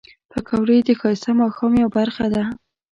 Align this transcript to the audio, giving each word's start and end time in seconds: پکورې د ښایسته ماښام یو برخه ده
پکورې 0.31 0.77
د 0.87 0.89
ښایسته 0.99 1.31
ماښام 1.41 1.71
یو 1.81 1.89
برخه 1.97 2.25
ده 2.33 2.43